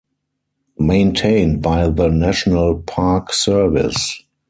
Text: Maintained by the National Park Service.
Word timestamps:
Maintained 0.79 1.61
by 1.61 1.87
the 1.87 2.09
National 2.09 2.79
Park 2.81 3.31
Service. 3.31 4.23